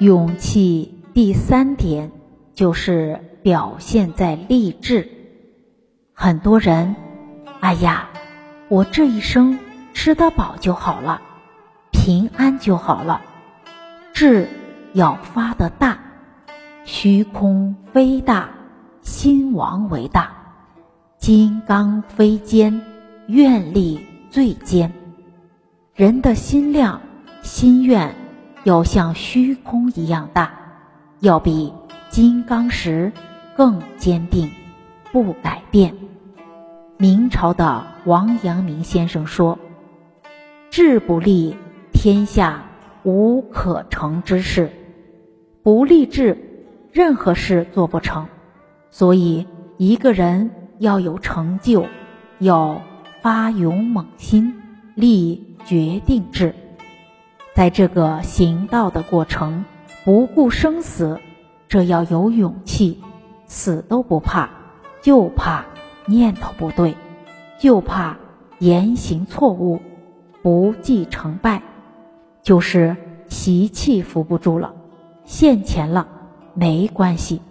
[0.00, 2.10] 勇气第三点
[2.54, 5.10] 就是表现在励志。
[6.14, 6.96] 很多人，
[7.60, 8.08] 哎呀，
[8.70, 9.58] 我这一生
[9.92, 11.20] 吃得饱就好了，
[11.92, 13.20] 平安就好了。
[14.14, 14.48] 志
[14.94, 15.98] 要发的大，
[16.86, 18.48] 虚空非大，
[19.02, 20.32] 心王为大。
[21.18, 22.80] 金刚非坚，
[23.26, 24.94] 愿力最坚。
[25.94, 27.02] 人的心量、
[27.42, 28.14] 心愿。
[28.64, 30.52] 要像虚空一样大，
[31.20, 31.72] 要比
[32.10, 33.10] 金刚石
[33.56, 34.50] 更坚定，
[35.12, 35.94] 不改变。
[36.98, 39.58] 明朝的王阳明先生说
[40.70, 41.56] ：“志不立，
[41.92, 42.62] 天下
[43.02, 44.70] 无可成之事。
[45.62, 46.36] 不立志，
[46.92, 48.28] 任何事做不成。
[48.90, 49.46] 所以，
[49.78, 51.86] 一个人要有成就，
[52.38, 52.82] 要
[53.22, 54.54] 发勇猛心，
[54.94, 56.54] 立决定志。”
[57.54, 59.64] 在这个行道的过程，
[60.04, 61.20] 不顾生死，
[61.68, 63.02] 这要有勇气，
[63.46, 64.48] 死都不怕，
[65.02, 65.64] 就怕
[66.06, 66.94] 念头不对，
[67.58, 68.16] 就怕
[68.58, 69.80] 言行错误，
[70.42, 71.62] 不计成败，
[72.42, 72.96] 就是
[73.28, 74.74] 习气扶不住了，
[75.24, 76.08] 现钱了
[76.54, 77.42] 没关系，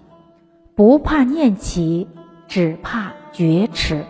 [0.75, 2.08] 不怕念起，
[2.47, 4.05] 只怕觉迟，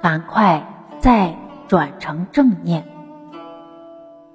[0.00, 0.64] 赶快
[1.00, 1.34] 再
[1.66, 2.86] 转成正念。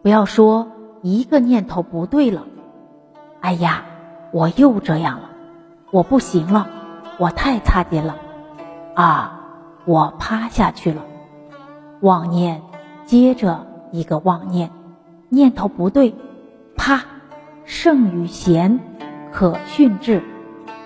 [0.02, 0.72] 不要说
[1.04, 2.46] 一个念头不对了，
[3.40, 3.86] 哎呀，
[4.32, 5.30] 我又这样了，
[5.92, 6.68] 我不行了，
[7.20, 8.16] 我太差劲了，
[8.96, 9.42] 啊，
[9.86, 11.04] 我趴下去了。
[12.02, 12.64] 妄念
[13.06, 14.72] 接着一个妄念，
[15.30, 16.16] 念头不对，
[16.76, 17.04] 啪，
[17.64, 18.80] 圣与贤
[19.32, 20.24] 可训智，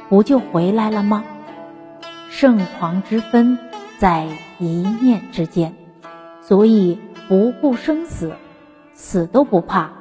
[0.10, 1.24] 不就回来了吗？
[2.30, 3.58] 圣狂之分
[3.98, 4.28] 在
[4.60, 4.66] 一
[5.02, 5.74] 念之间，
[6.42, 7.00] 所以
[7.30, 8.34] 不顾生死。
[8.98, 9.92] 死都不怕，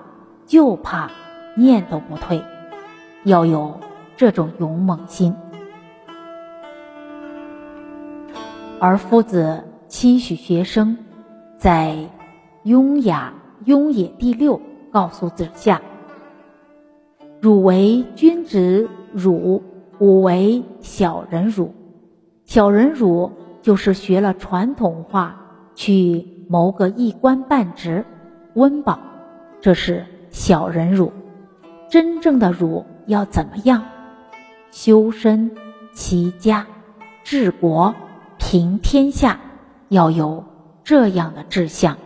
[0.46, 1.10] 就怕
[1.56, 2.40] 念都不退，
[3.24, 3.80] 要有
[4.16, 5.34] 这种勇猛心。
[8.78, 10.96] 而夫子期许学生，
[11.58, 11.96] 在
[12.62, 14.60] 《雍雅雍也》第六
[14.92, 15.82] 告诉子夏
[17.42, 19.60] ：“汝为君子汝，
[19.98, 21.74] 吾为小人汝。
[22.44, 25.34] 小人汝就是学了传统话，
[25.74, 28.04] 去谋个一官半职。”
[28.54, 28.98] 温饱，
[29.60, 31.12] 这是小人儒。
[31.90, 33.84] 真正的儒要怎么样？
[34.70, 35.50] 修身、
[35.92, 36.66] 齐家、
[37.22, 37.94] 治国、
[38.38, 39.38] 平天下，
[39.88, 40.44] 要有
[40.82, 41.96] 这样的志向。